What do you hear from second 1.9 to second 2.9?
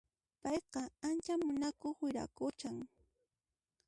wiraquchan